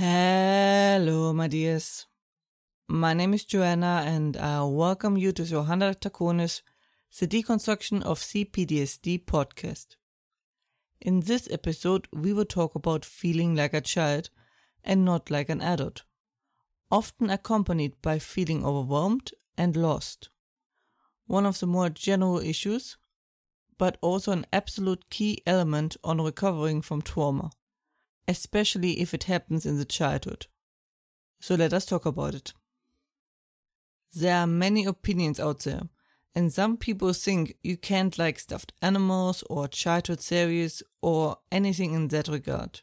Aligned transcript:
Hello, 0.00 1.32
my 1.32 1.48
dears. 1.48 2.06
My 2.86 3.14
name 3.14 3.34
is 3.34 3.44
Johanna, 3.44 4.04
and 4.06 4.36
I 4.36 4.62
welcome 4.62 5.16
you 5.16 5.32
to 5.32 5.44
Johanna 5.44 5.92
Draconis, 5.92 6.62
the 7.18 7.26
Deconstruction 7.26 8.04
of 8.04 8.20
CPTSD 8.20 9.24
podcast. 9.24 9.96
In 11.00 11.18
this 11.18 11.48
episode, 11.50 12.06
we 12.12 12.32
will 12.32 12.44
talk 12.44 12.76
about 12.76 13.04
feeling 13.04 13.56
like 13.56 13.74
a 13.74 13.80
child 13.80 14.30
and 14.84 15.04
not 15.04 15.32
like 15.32 15.48
an 15.48 15.60
adult, 15.60 16.04
often 16.92 17.28
accompanied 17.28 18.00
by 18.00 18.20
feeling 18.20 18.64
overwhelmed 18.64 19.32
and 19.56 19.76
lost. 19.76 20.28
One 21.26 21.44
of 21.44 21.58
the 21.58 21.66
more 21.66 21.90
general 21.90 22.38
issues, 22.38 22.98
but 23.78 23.98
also 24.00 24.30
an 24.30 24.46
absolute 24.52 25.10
key 25.10 25.42
element 25.44 25.96
on 26.04 26.20
recovering 26.20 26.82
from 26.82 27.02
trauma 27.02 27.50
especially 28.28 29.00
if 29.00 29.14
it 29.14 29.24
happens 29.24 29.64
in 29.64 29.78
the 29.78 29.84
childhood. 29.86 30.46
So 31.40 31.54
let 31.54 31.72
us 31.72 31.86
talk 31.86 32.04
about 32.04 32.34
it. 32.34 32.52
There 34.12 34.36
are 34.36 34.46
many 34.46 34.84
opinions 34.84 35.40
out 35.40 35.60
there, 35.60 35.82
and 36.34 36.52
some 36.52 36.76
people 36.76 37.12
think 37.14 37.56
you 37.62 37.76
can't 37.78 38.18
like 38.18 38.38
stuffed 38.38 38.72
animals 38.82 39.42
or 39.48 39.66
childhood 39.66 40.20
series 40.20 40.82
or 41.00 41.38
anything 41.50 41.94
in 41.94 42.08
that 42.08 42.28
regard. 42.28 42.82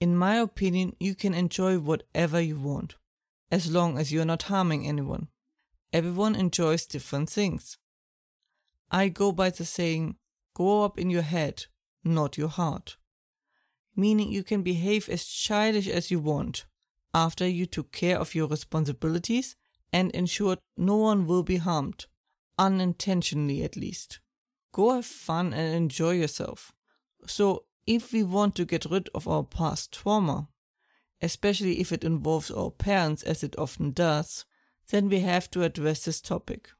In 0.00 0.16
my 0.16 0.36
opinion, 0.36 0.96
you 0.98 1.14
can 1.14 1.34
enjoy 1.34 1.78
whatever 1.78 2.40
you 2.40 2.58
want, 2.58 2.96
as 3.50 3.70
long 3.70 3.98
as 3.98 4.10
you're 4.10 4.24
not 4.24 4.44
harming 4.44 4.86
anyone. 4.86 5.28
Everyone 5.92 6.34
enjoys 6.34 6.86
different 6.86 7.28
things. 7.28 7.76
I 8.90 9.08
go 9.08 9.32
by 9.32 9.50
the 9.50 9.66
saying, 9.66 10.16
grow 10.54 10.84
up 10.84 10.98
in 10.98 11.10
your 11.10 11.22
head, 11.22 11.66
not 12.02 12.38
your 12.38 12.48
heart 12.48 12.96
meaning 13.96 14.30
you 14.30 14.42
can 14.42 14.62
behave 14.62 15.08
as 15.08 15.24
childish 15.24 15.88
as 15.88 16.10
you 16.10 16.20
want 16.20 16.64
after 17.12 17.46
you 17.46 17.66
took 17.66 17.92
care 17.92 18.18
of 18.18 18.34
your 18.34 18.46
responsibilities 18.46 19.56
and 19.92 20.10
ensured 20.12 20.58
no 20.76 20.96
one 20.96 21.26
will 21.26 21.42
be 21.42 21.56
harmed, 21.56 22.06
unintentionally 22.58 23.62
at 23.62 23.76
least. 23.76 24.20
Go 24.72 24.94
have 24.94 25.06
fun 25.06 25.52
and 25.52 25.74
enjoy 25.74 26.12
yourself. 26.12 26.72
So, 27.26 27.64
if 27.86 28.12
we 28.12 28.22
want 28.22 28.54
to 28.54 28.64
get 28.64 28.84
rid 28.84 29.08
of 29.14 29.26
our 29.26 29.42
past 29.42 29.92
trauma, 29.92 30.48
especially 31.20 31.80
if 31.80 31.92
it 31.92 32.04
involves 32.04 32.50
our 32.50 32.70
parents 32.70 33.22
as 33.24 33.42
it 33.42 33.58
often 33.58 33.90
does, 33.90 34.44
then 34.90 35.08
we 35.08 35.20
have 35.20 35.50
to 35.50 35.64
address 35.64 36.04
this 36.04 36.20
topic. 36.20 36.70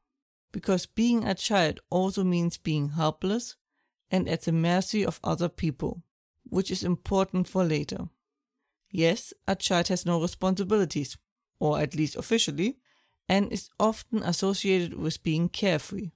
Because 0.51 0.85
being 0.85 1.25
a 1.25 1.35
child 1.35 1.81
also 1.89 2.23
means 2.23 2.57
being 2.57 2.89
helpless 2.89 3.55
and 4.09 4.27
at 4.29 4.43
the 4.43 4.51
mercy 4.51 5.05
of 5.05 5.19
other 5.23 5.49
people 5.49 6.03
which 6.51 6.69
is 6.69 6.83
important 6.83 7.47
for 7.47 7.63
later. 7.63 8.09
Yes, 8.91 9.33
a 9.47 9.55
child 9.55 9.87
has 9.87 10.05
no 10.05 10.21
responsibilities, 10.21 11.17
or 11.59 11.79
at 11.79 11.95
least 11.95 12.17
officially, 12.17 12.77
and 13.29 13.51
is 13.53 13.69
often 13.79 14.21
associated 14.21 14.95
with 14.95 15.23
being 15.23 15.47
carefree. 15.47 16.11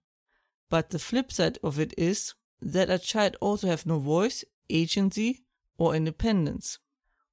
But 0.69 0.89
the 0.89 1.00
flip 1.00 1.31
side 1.31 1.58
of 1.63 1.80
it 1.80 1.94
is 1.97 2.33
that 2.61 2.89
a 2.89 3.00
child 3.00 3.38
also 3.39 3.67
have 3.67 3.86
no 3.86 3.97
voice, 3.97 4.44
agency, 4.69 5.45
or 5.78 5.95
independence, 5.95 6.80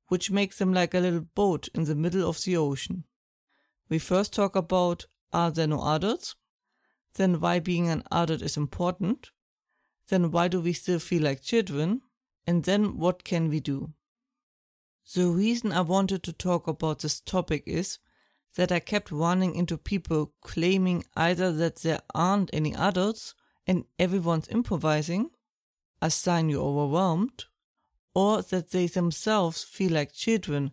which 0.07 0.31
makes 0.31 0.59
them 0.59 0.73
like 0.73 0.95
a 0.95 1.01
little 1.01 1.27
boat 1.35 1.69
in 1.75 1.85
the 1.85 1.97
middle 1.97 2.29
of 2.29 2.43
the 2.45 2.57
ocean. 2.57 3.03
We 3.89 3.99
first 3.99 4.33
talk 4.33 4.55
about 4.55 5.07
are 5.33 5.51
there 5.51 5.67
no 5.67 5.83
adults? 5.83 6.37
Then 7.15 7.41
why 7.41 7.59
being 7.59 7.89
an 7.89 8.05
adult 8.13 8.43
is 8.43 8.57
important? 8.57 9.31
Then 10.09 10.31
why 10.31 10.47
do 10.47 10.61
we 10.61 10.73
still 10.73 11.01
feel 11.01 11.25
like 11.25 11.43
children? 11.43 12.03
And 12.47 12.65
then 12.65 12.99
what 12.99 13.25
can 13.25 13.49
we 13.49 13.61
do? 13.61 13.93
The 15.15 15.29
reason 15.29 15.73
I 15.73 15.81
wanted 15.81 16.23
to 16.25 16.33
talk 16.33 16.67
about 16.67 17.01
this 17.01 17.21
topic 17.21 17.65
is 17.67 17.99
that 18.57 18.73
I 18.73 18.81
kept 18.81 19.11
running 19.11 19.55
into 19.55 19.77
people 19.77 20.33
claiming 20.43 21.05
either 21.17 21.53
that 21.53 21.77
there 21.77 22.01
aren't 22.15 22.51
any 22.53 22.75
adults 22.75 23.35
and 23.67 23.85
everyone's 23.99 24.49
improvising, 24.49 25.31
a 26.01 26.11
sign 26.11 26.49
you're 26.49 26.63
overwhelmed, 26.63 27.45
or 28.15 28.43
that 28.43 28.71
they 28.71 28.87
themselves 28.87 29.63
feel 29.63 29.93
like 29.93 30.13
children 30.13 30.73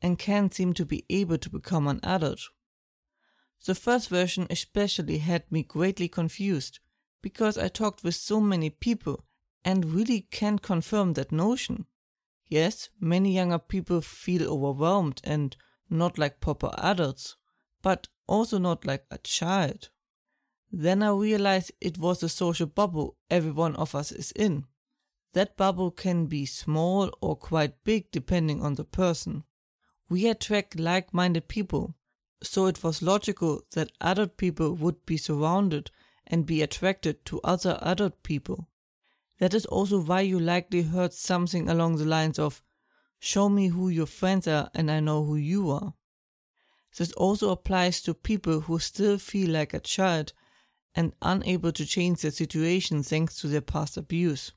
and 0.00 0.18
can't 0.18 0.54
seem 0.54 0.72
to 0.74 0.86
be 0.86 1.04
able 1.10 1.38
to 1.38 1.50
become 1.50 1.86
an 1.86 2.00
adult. 2.02 2.40
The 3.64 3.74
first 3.74 4.08
version 4.08 4.46
especially 4.48 5.18
had 5.18 5.50
me 5.50 5.62
greatly 5.64 6.08
confused 6.08 6.78
because 7.20 7.58
I 7.58 7.68
talked 7.68 8.04
with 8.04 8.14
so 8.14 8.40
many 8.40 8.70
people 8.70 9.24
and 9.64 9.84
really 9.84 10.22
can't 10.30 10.62
confirm 10.62 11.14
that 11.14 11.32
notion. 11.32 11.86
Yes, 12.46 12.88
many 13.00 13.34
younger 13.34 13.58
people 13.58 14.00
feel 14.00 14.50
overwhelmed 14.50 15.20
and 15.24 15.56
not 15.90 16.18
like 16.18 16.40
proper 16.40 16.70
adults, 16.78 17.36
but 17.82 18.08
also 18.26 18.58
not 18.58 18.86
like 18.86 19.04
a 19.10 19.18
child. 19.18 19.90
Then 20.70 21.02
I 21.02 21.10
realized 21.10 21.72
it 21.80 21.98
was 21.98 22.22
a 22.22 22.28
social 22.28 22.66
bubble 22.66 23.16
every 23.30 23.50
one 23.50 23.76
of 23.76 23.94
us 23.94 24.12
is 24.12 24.32
in. 24.32 24.64
That 25.34 25.56
bubble 25.56 25.90
can 25.90 26.26
be 26.26 26.46
small 26.46 27.10
or 27.20 27.36
quite 27.36 27.84
big 27.84 28.10
depending 28.10 28.62
on 28.62 28.74
the 28.74 28.84
person. 28.84 29.44
We 30.08 30.26
attract 30.28 30.78
like 30.78 31.12
minded 31.12 31.48
people, 31.48 31.94
so 32.42 32.66
it 32.66 32.82
was 32.82 33.02
logical 33.02 33.62
that 33.72 33.92
adult 34.00 34.36
people 34.36 34.74
would 34.74 35.04
be 35.04 35.16
surrounded 35.16 35.90
and 36.26 36.46
be 36.46 36.62
attracted 36.62 37.24
to 37.26 37.40
other 37.44 37.78
adult 37.82 38.22
people. 38.22 38.68
That 39.38 39.54
is 39.54 39.66
also 39.66 40.00
why 40.00 40.22
you 40.22 40.40
likely 40.40 40.82
heard 40.82 41.12
something 41.12 41.68
along 41.68 41.96
the 41.96 42.04
lines 42.04 42.38
of, 42.38 42.62
Show 43.20 43.48
me 43.48 43.68
who 43.68 43.88
your 43.88 44.06
friends 44.06 44.46
are 44.46 44.70
and 44.74 44.90
I 44.90 45.00
know 45.00 45.24
who 45.24 45.36
you 45.36 45.70
are. 45.70 45.94
This 46.96 47.12
also 47.12 47.50
applies 47.50 48.00
to 48.02 48.14
people 48.14 48.60
who 48.60 48.78
still 48.78 49.18
feel 49.18 49.50
like 49.50 49.74
a 49.74 49.80
child 49.80 50.32
and 50.94 51.14
unable 51.22 51.72
to 51.72 51.86
change 51.86 52.22
their 52.22 52.30
situation 52.30 53.02
thanks 53.02 53.40
to 53.40 53.48
their 53.48 53.60
past 53.60 53.96
abuse. 53.96 54.52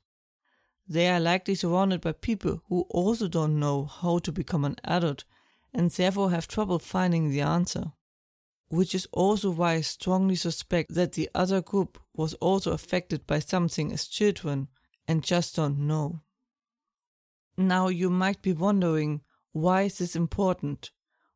They 0.88 1.08
are 1.08 1.20
likely 1.20 1.54
surrounded 1.54 2.00
by 2.00 2.12
people 2.12 2.62
who 2.68 2.82
also 2.90 3.28
don't 3.28 3.58
know 3.58 3.84
how 3.84 4.18
to 4.20 4.32
become 4.32 4.64
an 4.64 4.76
adult 4.84 5.24
and 5.72 5.90
therefore 5.90 6.30
have 6.30 6.48
trouble 6.48 6.78
finding 6.78 7.30
the 7.30 7.40
answer 7.40 7.92
which 8.72 8.94
is 8.94 9.06
also 9.12 9.50
why 9.50 9.74
I 9.74 9.80
strongly 9.82 10.34
suspect 10.34 10.94
that 10.94 11.12
the 11.12 11.28
other 11.34 11.60
group 11.60 11.98
was 12.14 12.32
also 12.34 12.72
affected 12.72 13.26
by 13.26 13.38
something 13.38 13.92
as 13.92 14.08
children 14.08 14.68
and 15.06 15.22
just 15.22 15.56
don't 15.56 15.80
know. 15.80 16.22
Now 17.54 17.88
you 17.88 18.08
might 18.08 18.40
be 18.40 18.54
wondering, 18.54 19.20
why 19.52 19.82
is 19.82 19.98
this 19.98 20.16
important? 20.16 20.90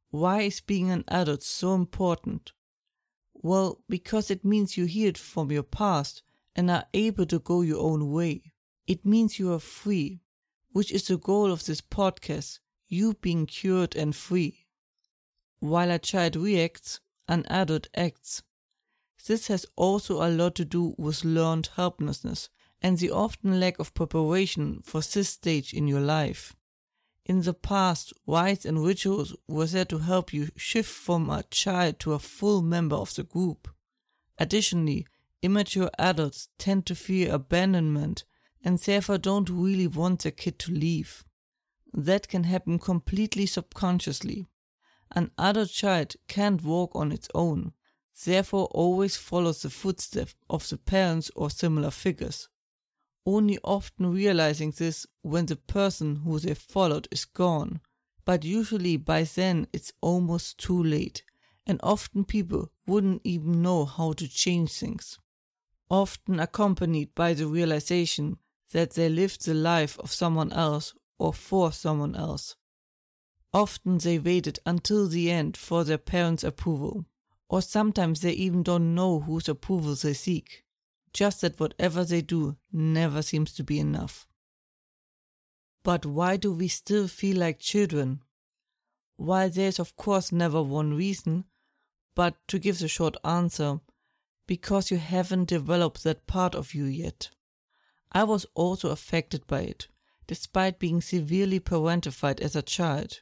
Why 0.08 0.40
is 0.40 0.62
being 0.62 0.90
an 0.90 1.04
adult 1.08 1.42
so 1.42 1.74
important? 1.74 2.52
Well, 3.34 3.82
because 3.86 4.30
it 4.30 4.42
means 4.42 4.78
you 4.78 4.86
healed 4.86 5.18
from 5.18 5.52
your 5.52 5.62
past 5.62 6.22
and 6.54 6.70
are 6.70 6.86
able 6.94 7.26
to 7.26 7.38
go 7.38 7.60
your 7.60 7.82
own 7.82 8.10
way. 8.12 8.54
It 8.86 9.04
means 9.04 9.38
you 9.38 9.52
are 9.52 9.58
free, 9.58 10.22
which 10.72 10.90
is 10.90 11.06
the 11.06 11.18
goal 11.18 11.52
of 11.52 11.66
this 11.66 11.82
podcast, 11.82 12.60
you 12.88 13.12
being 13.20 13.44
cured 13.44 13.94
and 13.94 14.16
free. 14.16 14.68
While 15.58 15.90
a 15.90 15.98
child 15.98 16.36
reacts, 16.36 17.00
an 17.28 17.44
adult 17.48 17.88
acts. 17.94 18.42
This 19.26 19.48
has 19.48 19.66
also 19.76 20.22
a 20.22 20.30
lot 20.30 20.54
to 20.56 20.64
do 20.64 20.94
with 20.96 21.24
learned 21.24 21.70
helplessness 21.76 22.48
and 22.80 22.98
the 22.98 23.10
often 23.10 23.58
lack 23.58 23.78
of 23.78 23.94
preparation 23.94 24.80
for 24.82 25.00
this 25.00 25.30
stage 25.30 25.72
in 25.72 25.88
your 25.88 26.00
life. 26.00 26.54
In 27.24 27.42
the 27.42 27.54
past, 27.54 28.12
rites 28.26 28.64
and 28.64 28.84
rituals 28.84 29.34
were 29.48 29.66
there 29.66 29.84
to 29.86 29.98
help 29.98 30.32
you 30.32 30.48
shift 30.56 30.90
from 30.90 31.28
a 31.28 31.42
child 31.50 31.98
to 32.00 32.12
a 32.12 32.20
full 32.20 32.62
member 32.62 32.94
of 32.94 33.14
the 33.16 33.24
group. 33.24 33.68
Additionally, 34.38 35.06
immature 35.42 35.90
adults 35.98 36.48
tend 36.58 36.86
to 36.86 36.94
fear 36.94 37.34
abandonment 37.34 38.24
and 38.62 38.78
therefore 38.78 39.18
don't 39.18 39.50
really 39.50 39.88
want 39.88 40.22
their 40.22 40.32
kid 40.32 40.58
to 40.60 40.72
leave. 40.72 41.24
That 41.92 42.28
can 42.28 42.44
happen 42.44 42.78
completely 42.78 43.46
subconsciously. 43.46 44.46
An 45.12 45.30
adult 45.38 45.70
child 45.70 46.16
can't 46.28 46.62
walk 46.62 46.94
on 46.94 47.12
its 47.12 47.28
own, 47.34 47.72
therefore 48.24 48.66
always 48.66 49.16
follows 49.16 49.62
the 49.62 49.70
footsteps 49.70 50.34
of 50.50 50.68
the 50.68 50.76
parents 50.76 51.30
or 51.34 51.50
similar 51.50 51.90
figures. 51.90 52.48
Only 53.24 53.58
often 53.64 54.12
realizing 54.12 54.70
this 54.70 55.06
when 55.22 55.46
the 55.46 55.56
person 55.56 56.16
who 56.16 56.38
they 56.38 56.54
followed 56.54 57.08
is 57.10 57.24
gone, 57.24 57.80
but 58.24 58.44
usually 58.44 58.96
by 58.96 59.22
then 59.24 59.66
it's 59.72 59.92
almost 60.00 60.58
too 60.58 60.82
late, 60.82 61.22
and 61.66 61.80
often 61.82 62.24
people 62.24 62.70
wouldn't 62.86 63.22
even 63.24 63.62
know 63.62 63.84
how 63.84 64.12
to 64.12 64.28
change 64.28 64.72
things. 64.72 65.18
Often 65.90 66.40
accompanied 66.40 67.14
by 67.14 67.34
the 67.34 67.46
realization 67.46 68.38
that 68.72 68.92
they 68.92 69.08
lived 69.08 69.44
the 69.44 69.54
life 69.54 69.98
of 70.00 70.12
someone 70.12 70.52
else 70.52 70.94
or 71.18 71.32
for 71.32 71.72
someone 71.72 72.14
else. 72.14 72.56
Often 73.52 73.98
they 73.98 74.18
waited 74.18 74.58
until 74.66 75.08
the 75.08 75.30
end 75.30 75.56
for 75.56 75.84
their 75.84 75.98
parents' 75.98 76.44
approval, 76.44 77.06
or 77.48 77.62
sometimes 77.62 78.20
they 78.20 78.32
even 78.32 78.62
don't 78.62 78.94
know 78.94 79.20
whose 79.20 79.48
approval 79.48 79.94
they 79.94 80.14
seek. 80.14 80.64
Just 81.12 81.40
that 81.40 81.58
whatever 81.58 82.04
they 82.04 82.20
do 82.20 82.56
never 82.72 83.22
seems 83.22 83.52
to 83.54 83.64
be 83.64 83.78
enough. 83.78 84.26
But 85.82 86.04
why 86.04 86.36
do 86.36 86.52
we 86.52 86.68
still 86.68 87.08
feel 87.08 87.38
like 87.38 87.58
children? 87.58 88.20
while 89.16 89.48
there 89.48 89.68
is 89.68 89.78
of 89.78 89.96
course 89.96 90.30
never 90.30 90.62
one 90.62 90.94
reason, 90.94 91.44
but 92.14 92.34
to 92.48 92.58
give 92.58 92.78
the 92.78 92.88
short 92.88 93.16
answer, 93.24 93.80
because 94.46 94.90
you 94.90 94.98
haven't 94.98 95.48
developed 95.48 96.04
that 96.04 96.26
part 96.26 96.54
of 96.54 96.74
you 96.74 96.84
yet. 96.84 97.30
I 98.12 98.24
was 98.24 98.46
also 98.54 98.90
affected 98.90 99.46
by 99.46 99.62
it, 99.62 99.88
despite 100.26 100.78
being 100.78 101.00
severely 101.00 101.60
parentified 101.60 102.40
as 102.40 102.54
a 102.54 102.62
child. 102.62 103.20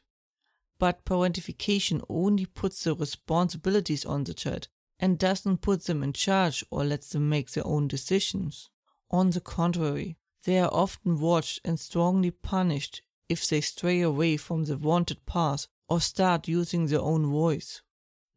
But 0.77 1.05
parentification 1.05 2.03
only 2.09 2.45
puts 2.45 2.83
the 2.83 2.95
responsibilities 2.95 4.05
on 4.05 4.25
the 4.25 4.33
child 4.33 4.67
and 4.99 5.17
doesn't 5.17 5.61
put 5.61 5.85
them 5.85 6.03
in 6.03 6.13
charge 6.13 6.63
or 6.69 6.83
lets 6.83 7.09
them 7.09 7.29
make 7.29 7.51
their 7.51 7.65
own 7.65 7.87
decisions. 7.87 8.69
On 9.11 9.29
the 9.29 9.41
contrary, 9.41 10.17
they 10.43 10.59
are 10.59 10.73
often 10.73 11.19
watched 11.19 11.61
and 11.63 11.79
strongly 11.79 12.31
punished 12.31 13.01
if 13.29 13.47
they 13.47 13.61
stray 13.61 14.01
away 14.01 14.37
from 14.37 14.65
the 14.65 14.77
wanted 14.77 15.25
path 15.25 15.67
or 15.87 16.01
start 16.01 16.47
using 16.47 16.87
their 16.87 17.01
own 17.01 17.25
voice. 17.25 17.81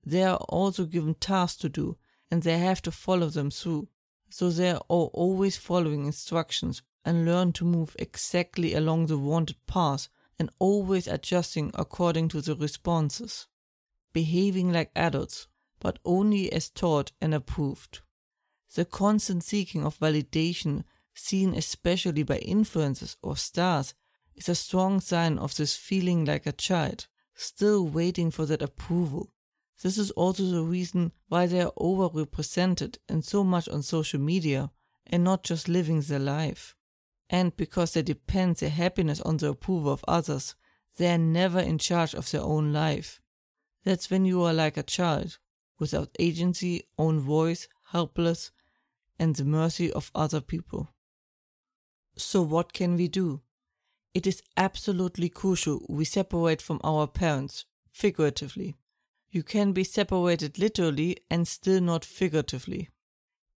They 0.04 0.22
are 0.22 0.38
also 0.48 0.84
given 0.84 1.14
tasks 1.14 1.58
to 1.60 1.68
do 1.68 1.96
and 2.30 2.42
they 2.42 2.58
have 2.58 2.82
to 2.82 2.90
follow 2.90 3.28
them 3.28 3.50
through. 3.50 3.88
So 4.30 4.50
they 4.50 4.70
are 4.70 4.82
always 4.88 5.56
following 5.56 6.06
instructions 6.06 6.82
and 7.04 7.24
learn 7.24 7.52
to 7.54 7.64
move 7.64 7.96
exactly 7.98 8.74
along 8.74 9.06
the 9.06 9.18
wanted 9.18 9.56
path 9.66 10.08
and 10.38 10.50
always 10.58 11.06
adjusting 11.06 11.70
according 11.74 12.28
to 12.28 12.40
the 12.40 12.54
responses. 12.54 13.46
Behaving 14.12 14.72
like 14.72 14.90
adults, 14.96 15.48
but 15.80 15.98
only 16.04 16.52
as 16.52 16.70
taught 16.70 17.12
and 17.20 17.34
approved. 17.34 18.00
The 18.74 18.84
constant 18.84 19.44
seeking 19.44 19.84
of 19.84 19.98
validation, 19.98 20.84
seen 21.14 21.54
especially 21.54 22.22
by 22.22 22.38
influencers 22.40 23.16
or 23.22 23.36
stars, 23.36 23.94
is 24.34 24.48
a 24.48 24.54
strong 24.54 25.00
sign 25.00 25.38
of 25.38 25.56
this 25.56 25.76
feeling 25.76 26.24
like 26.24 26.46
a 26.46 26.52
child, 26.52 27.06
still 27.34 27.86
waiting 27.86 28.30
for 28.30 28.46
that 28.46 28.62
approval. 28.62 29.32
This 29.82 29.98
is 29.98 30.10
also 30.12 30.44
the 30.44 30.62
reason 30.62 31.12
why 31.28 31.46
they 31.46 31.60
are 31.60 31.72
overrepresented 31.78 32.98
and 33.08 33.24
so 33.24 33.44
much 33.44 33.68
on 33.68 33.82
social 33.82 34.20
media 34.20 34.70
and 35.06 35.24
not 35.24 35.44
just 35.44 35.68
living 35.68 36.00
their 36.00 36.18
life. 36.18 36.74
And 37.30 37.56
because 37.56 37.92
they 37.92 38.02
depend 38.02 38.56
their 38.56 38.70
happiness 38.70 39.20
on 39.20 39.36
the 39.36 39.50
approval 39.50 39.92
of 39.92 40.04
others, 40.08 40.54
they 40.96 41.12
are 41.12 41.18
never 41.18 41.60
in 41.60 41.78
charge 41.78 42.14
of 42.14 42.30
their 42.30 42.42
own 42.42 42.72
life. 42.72 43.20
That's 43.84 44.10
when 44.10 44.24
you 44.24 44.42
are 44.42 44.52
like 44.52 44.76
a 44.76 44.82
child, 44.82 45.38
without 45.78 46.16
agency, 46.18 46.84
own 46.98 47.20
voice, 47.20 47.68
helpless, 47.92 48.50
and 49.18 49.36
the 49.36 49.44
mercy 49.44 49.92
of 49.92 50.10
other 50.14 50.40
people. 50.40 50.92
So, 52.16 52.42
what 52.42 52.72
can 52.72 52.96
we 52.96 53.08
do? 53.08 53.42
It 54.14 54.26
is 54.26 54.42
absolutely 54.56 55.28
crucial 55.28 55.86
we 55.88 56.04
separate 56.04 56.60
from 56.60 56.80
our 56.82 57.06
parents, 57.06 57.64
figuratively. 57.92 58.76
You 59.30 59.42
can 59.42 59.72
be 59.72 59.84
separated 59.84 60.58
literally 60.58 61.18
and 61.30 61.46
still 61.46 61.80
not 61.80 62.04
figuratively. 62.04 62.88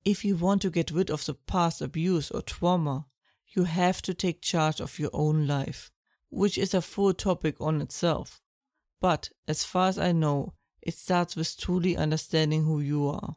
If 0.05 0.25
you 0.25 0.37
want 0.37 0.63
to 0.63 0.71
get 0.71 0.91
rid 0.91 1.11
of 1.11 1.25
the 1.25 1.35
past 1.35 1.81
abuse 1.81 2.31
or 2.31 2.43
trauma, 2.43 3.07
you 3.51 3.65
have 3.65 4.01
to 4.03 4.15
take 4.15 4.41
charge 4.41 4.81
of 4.81 4.99
your 4.99 5.11
own 5.13 5.47
life, 5.47 5.91
which 6.29 6.57
is 6.57 6.75
a 6.75 6.83
full 6.83 7.13
topic 7.13 7.57
on 7.61 7.81
itself. 7.81 8.41
But 9.01 9.31
as 9.49 9.65
far 9.65 9.89
as 9.89 9.99
I 9.99 10.13
know, 10.13 10.55
it 10.83 10.95
starts 10.95 11.37
with 11.37 11.59
truly 11.59 11.97
understanding 11.97 12.65
who 12.65 12.81
you 12.81 13.09
are, 13.09 13.37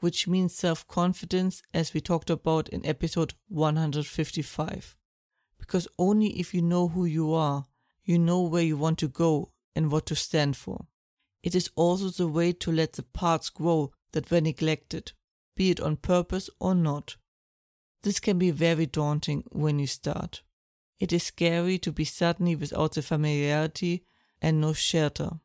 which 0.00 0.28
means 0.28 0.54
self 0.54 0.86
confidence, 0.86 1.62
as 1.74 1.92
we 1.92 2.00
talked 2.00 2.30
about 2.30 2.68
in 2.68 2.86
episode 2.86 3.34
155. 3.48 4.96
Because 5.58 5.88
only 5.98 6.38
if 6.38 6.54
you 6.54 6.62
know 6.62 6.88
who 6.88 7.04
you 7.04 7.34
are, 7.34 7.66
you 8.04 8.18
know 8.18 8.42
where 8.42 8.62
you 8.62 8.76
want 8.76 8.98
to 8.98 9.08
go 9.08 9.52
and 9.74 9.90
what 9.90 10.06
to 10.06 10.14
stand 10.14 10.56
for. 10.56 10.86
It 11.42 11.54
is 11.54 11.70
also 11.74 12.08
the 12.10 12.28
way 12.28 12.52
to 12.52 12.72
let 12.72 12.94
the 12.94 13.02
parts 13.02 13.50
grow 13.50 13.92
that 14.12 14.30
were 14.30 14.40
neglected, 14.40 15.12
be 15.54 15.70
it 15.70 15.80
on 15.80 15.96
purpose 15.96 16.48
or 16.58 16.74
not. 16.74 17.16
This 18.02 18.20
can 18.20 18.38
be 18.38 18.50
very 18.50 18.86
daunting 18.86 19.44
when 19.50 19.78
you 19.78 19.86
start. 19.86 20.42
It 21.00 21.12
is 21.12 21.24
scary 21.24 21.78
to 21.78 21.92
be 21.92 22.04
suddenly 22.04 22.54
without 22.54 22.94
the 22.94 23.02
familiarity 23.02 24.04
and 24.40 24.60
no 24.60 24.72
shelter. 24.72 25.40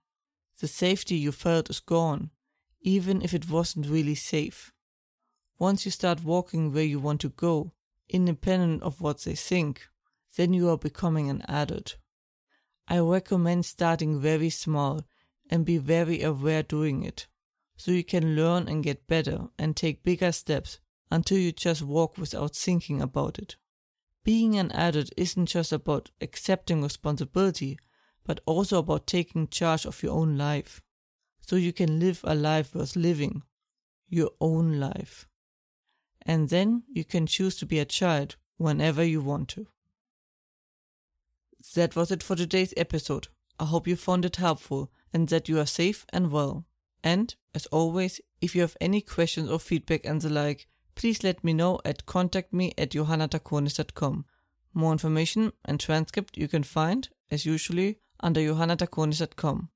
The 0.60 0.68
safety 0.68 1.16
you 1.16 1.32
felt 1.32 1.70
is 1.70 1.80
gone, 1.80 2.30
even 2.82 3.22
if 3.22 3.34
it 3.34 3.50
wasn't 3.50 3.88
really 3.88 4.16
safe. 4.16 4.72
Once 5.58 5.86
you 5.86 5.92
start 5.92 6.24
walking 6.24 6.72
where 6.72 6.84
you 6.84 7.00
want 7.00 7.22
to 7.22 7.30
go, 7.30 7.74
independent 8.10 8.84
of 8.84 9.02
what 9.02 9.22
they 9.22 9.36
think, 9.36 9.88
then 10.36 10.54
you 10.54 10.70
are 10.70 10.78
becoming 10.78 11.30
an 11.30 11.42
adult. 11.48 11.98
I 12.88 13.00
recommend 13.00 13.66
starting 13.66 14.20
very 14.20 14.50
small 14.50 15.06
and 15.50 15.66
be 15.66 15.78
very 15.78 16.22
aware 16.22 16.64
doing 16.64 17.04
it, 17.04 17.28
so 17.78 17.92
you 17.92 18.04
can 18.04 18.36
learn 18.36 18.68
and 18.68 18.84
get 18.84 19.08
better 19.08 19.48
and 19.58 19.76
take 19.76 20.04
bigger 20.04 20.32
steps 20.32 20.80
until 21.12 21.38
you 21.38 21.52
just 21.52 21.82
walk 21.82 22.18
without 22.18 22.56
thinking 22.56 23.02
about 23.02 23.38
it. 23.40 23.56
Being 24.24 24.58
an 24.58 24.72
adult 24.72 25.12
isn't 25.18 25.48
just 25.48 25.72
about 25.72 26.10
accepting 26.22 26.82
responsibility, 26.82 27.78
but 28.26 28.40
also 28.46 28.80
about 28.80 29.06
taking 29.06 29.48
charge 29.48 29.86
of 29.86 30.02
your 30.02 30.14
own 30.14 30.38
life, 30.38 30.82
so 31.42 31.58
you 31.58 31.74
can 31.74 32.00
live 32.00 32.22
a 32.24 32.34
life 32.34 32.74
worth 32.74 32.96
living, 32.96 33.44
your 34.08 34.32
own 34.40 34.80
life. 34.80 35.28
And 36.22 36.50
then 36.50 36.84
you 36.88 37.04
can 37.04 37.28
choose 37.28 37.58
to 37.58 37.66
be 37.66 37.80
a 37.80 37.86
child 37.86 38.38
whenever 38.58 39.04
you 39.04 39.22
want 39.22 39.50
to. 39.50 39.68
That 41.76 41.96
was 41.96 42.12
it 42.12 42.24
for 42.24 42.36
today's 42.36 42.74
episode. 42.78 43.28
I 43.60 43.66
hope 43.66 43.88
you 43.88 43.96
found 43.96 44.26
it 44.26 44.38
helpful 44.38 44.92
and 45.14 45.28
that 45.30 45.50
you 45.50 45.60
are 45.60 45.66
safe 45.66 46.06
and 46.10 46.32
well. 46.32 46.66
And, 47.04 47.36
as 47.54 47.66
always, 47.68 48.22
if 48.40 48.56
you 48.56 48.62
have 48.62 48.78
any 48.80 49.02
questions 49.02 49.50
or 49.50 49.60
feedback 49.60 50.06
and 50.06 50.22
the 50.22 50.30
like, 50.30 50.68
please 50.95 51.24
let 51.24 51.44
me 51.44 51.54
know 51.54 51.80
at 51.86 52.06
contact 52.06 52.54
me 52.54 52.74
at 52.78 52.92
johannadraconis.com. 52.92 54.25
More 54.74 54.92
information 54.92 55.54
and 55.66 55.80
transcript 55.80 56.38
you 56.38 56.48
can 56.48 56.63
find, 56.63 57.10
as 57.30 57.45
usually, 57.45 58.00
under 58.19 58.42
johannadraconis.com, 58.42 59.69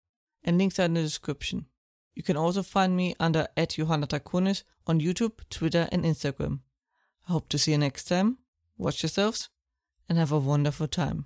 and 0.44 0.58
links 0.58 0.80
are 0.80 0.86
in 0.86 0.96
the 0.96 1.02
description. 1.02 1.66
You 2.16 2.24
can 2.24 2.38
also 2.38 2.64
find 2.64 2.96
me 2.96 3.16
under 3.20 3.48
at 3.56 3.72
johannadraconis 3.72 4.64
on 4.88 5.00
YouTube, 5.00 5.34
Twitter, 5.50 5.88
and 5.92 6.04
Instagram. 6.04 6.62
I 7.28 7.34
hope 7.34 7.50
to 7.50 7.60
see 7.60 7.72
you 7.72 7.78
next 7.78 8.06
time. 8.06 8.40
Watch 8.78 9.04
yourselves 9.04 9.50
and 10.10 10.18
have 10.18 10.32
a 10.32 10.40
wonderful 10.40 10.88
time. 10.88 11.26